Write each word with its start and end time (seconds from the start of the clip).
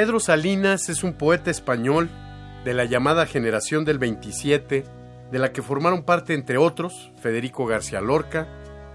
Pedro 0.00 0.18
Salinas 0.18 0.88
es 0.88 1.04
un 1.04 1.12
poeta 1.12 1.50
español 1.50 2.08
de 2.64 2.72
la 2.72 2.86
llamada 2.86 3.26
generación 3.26 3.84
del 3.84 3.98
27, 3.98 4.86
de 5.30 5.38
la 5.38 5.52
que 5.52 5.60
formaron 5.60 6.04
parte, 6.04 6.32
entre 6.32 6.56
otros, 6.56 7.12
Federico 7.20 7.66
García 7.66 8.00
Lorca 8.00 8.48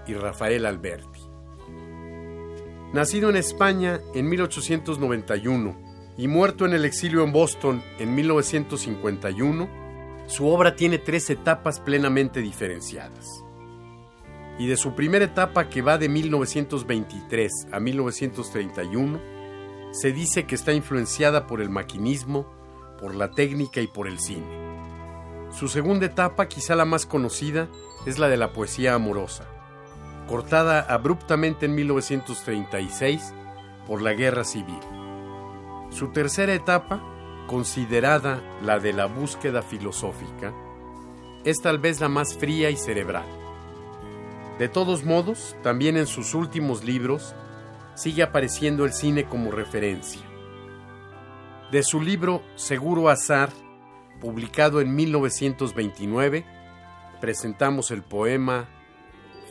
y 0.08 0.14
Rafael 0.14 0.66
Alberti. 0.66 1.20
Nacido 2.92 3.30
en 3.30 3.36
España 3.36 4.00
en 4.16 4.28
1891 4.28 5.76
y 6.18 6.26
muerto 6.26 6.66
en 6.66 6.72
el 6.72 6.84
exilio 6.84 7.22
en 7.22 7.30
Boston 7.30 7.84
en 8.00 8.12
1951, 8.12 9.68
su 10.26 10.48
obra 10.48 10.74
tiene 10.74 10.98
tres 10.98 11.30
etapas 11.30 11.78
plenamente 11.78 12.40
diferenciadas. 12.40 13.44
Y 14.58 14.66
de 14.66 14.76
su 14.76 14.96
primera 14.96 15.26
etapa, 15.26 15.68
que 15.68 15.82
va 15.82 15.98
de 15.98 16.08
1923 16.08 17.68
a 17.70 17.78
1931, 17.78 19.35
se 19.96 20.12
dice 20.12 20.44
que 20.44 20.54
está 20.54 20.74
influenciada 20.74 21.46
por 21.46 21.62
el 21.62 21.70
maquinismo, 21.70 22.46
por 23.00 23.14
la 23.14 23.30
técnica 23.30 23.80
y 23.80 23.86
por 23.86 24.06
el 24.06 24.18
cine. 24.18 24.46
Su 25.50 25.68
segunda 25.68 26.04
etapa, 26.04 26.48
quizá 26.48 26.74
la 26.74 26.84
más 26.84 27.06
conocida, 27.06 27.68
es 28.04 28.18
la 28.18 28.28
de 28.28 28.36
la 28.36 28.52
poesía 28.52 28.92
amorosa, 28.92 29.46
cortada 30.28 30.80
abruptamente 30.80 31.64
en 31.64 31.74
1936 31.76 33.32
por 33.86 34.02
la 34.02 34.12
Guerra 34.12 34.44
Civil. 34.44 34.80
Su 35.88 36.08
tercera 36.08 36.52
etapa, 36.52 37.02
considerada 37.46 38.42
la 38.62 38.78
de 38.78 38.92
la 38.92 39.06
búsqueda 39.06 39.62
filosófica, 39.62 40.52
es 41.44 41.62
tal 41.62 41.78
vez 41.78 42.00
la 42.02 42.10
más 42.10 42.36
fría 42.36 42.68
y 42.68 42.76
cerebral. 42.76 43.26
De 44.58 44.68
todos 44.68 45.04
modos, 45.04 45.56
también 45.62 45.96
en 45.96 46.06
sus 46.06 46.34
últimos 46.34 46.84
libros 46.84 47.34
sigue 47.96 48.22
apareciendo 48.22 48.84
el 48.84 48.92
cine 48.92 49.24
como 49.24 49.50
referencia. 49.50 50.20
De 51.72 51.82
su 51.82 52.00
libro 52.00 52.42
Seguro 52.54 53.08
Azar, 53.08 53.50
publicado 54.20 54.80
en 54.80 54.94
1929, 54.94 56.44
presentamos 57.20 57.90
el 57.90 58.02
poema 58.02 58.68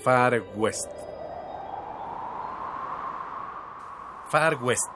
Far 0.04 0.42
West. 0.56 0.90
Far 4.30 4.64
West. 4.64 4.92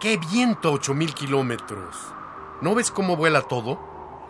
¡Qué 0.00 0.18
viento 0.30 0.68
a 0.68 0.72
8000 0.72 1.14
kilómetros! 1.14 1.96
¿No 2.60 2.74
ves 2.74 2.90
cómo 2.90 3.16
vuela 3.16 3.42
todo? 3.42 3.78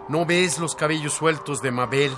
¿No 0.08 0.26
ves 0.26 0.58
los 0.58 0.74
cabellos 0.74 1.14
sueltos 1.14 1.62
de 1.62 1.70
Mabel, 1.70 2.12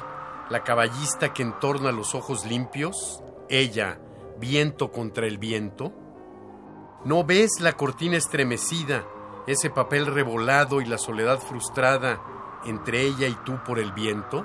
la 0.51 0.63
caballista 0.65 1.33
que 1.33 1.43
entorna 1.43 1.93
los 1.93 2.15
ojos 2.15 2.45
limpios? 2.45 3.23
Ella, 3.49 3.99
viento 4.41 4.91
contra 4.91 5.27
el 5.27 5.39
viento? 5.39 5.93
¿No 7.05 7.25
ves 7.25 7.61
la 7.61 7.75
cortina 7.75 8.17
estremecida, 8.17 9.05
ese 9.47 9.71
papel 9.71 10.07
revolado 10.07 10.81
y 10.81 10.87
la 10.87 10.99
soledad 10.99 11.39
frustrada 11.39 12.21
entre 12.65 13.03
ella 13.03 13.29
y 13.29 13.35
tú 13.45 13.59
por 13.65 13.79
el 13.79 13.93
viento? 13.93 14.45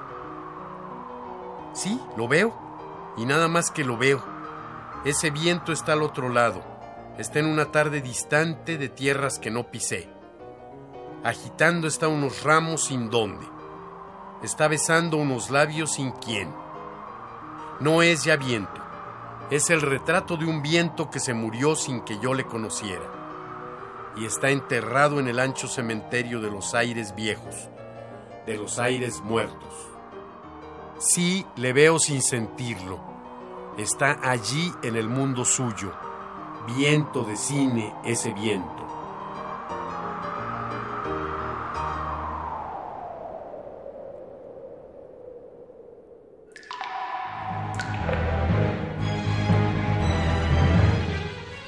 Sí, 1.73 1.99
lo 2.15 2.27
veo, 2.27 2.53
y 3.17 3.25
nada 3.25 3.47
más 3.47 3.71
que 3.71 3.83
lo 3.83 3.97
veo. 3.97 4.23
Ese 5.05 5.31
viento 5.31 5.71
está 5.71 5.93
al 5.93 6.03
otro 6.03 6.29
lado, 6.29 6.61
está 7.17 7.39
en 7.39 7.47
una 7.47 7.71
tarde 7.71 8.01
distante 8.01 8.77
de 8.77 8.89
tierras 8.89 9.39
que 9.39 9.51
no 9.51 9.71
pisé. 9.71 10.09
Agitando 11.23 11.87
está 11.87 12.07
unos 12.07 12.43
ramos 12.43 12.85
sin 12.85 13.09
dónde. 13.09 13.47
Está 14.43 14.67
besando 14.67 15.17
unos 15.17 15.49
labios 15.49 15.93
sin 15.93 16.11
quién. 16.11 16.53
No 17.79 18.03
es 18.03 18.23
ya 18.23 18.37
viento 18.37 18.84
es 19.51 19.69
el 19.69 19.81
retrato 19.81 20.37
de 20.37 20.45
un 20.45 20.61
viento 20.61 21.09
que 21.09 21.19
se 21.19 21.33
murió 21.33 21.75
sin 21.75 22.01
que 22.01 22.17
yo 22.19 22.33
le 22.33 22.45
conociera 22.45 23.15
y 24.17 24.25
está 24.25 24.49
enterrado 24.49 25.19
en 25.19 25.27
el 25.27 25.39
ancho 25.39 25.67
cementerio 25.67 26.39
de 26.39 26.49
los 26.49 26.73
aires 26.73 27.13
viejos, 27.15 27.69
de 28.45 28.57
los 28.57 28.79
aires 28.79 29.21
muertos. 29.21 29.73
Sí, 30.97 31.45
le 31.57 31.73
veo 31.73 31.99
sin 31.99 32.21
sentirlo. 32.21 32.99
Está 33.77 34.17
allí 34.23 34.73
en 34.83 34.95
el 34.95 35.09
mundo 35.09 35.43
suyo. 35.43 35.91
Viento 36.77 37.23
de 37.23 37.35
cine 37.35 37.93
ese 38.05 38.31
viento. 38.31 38.84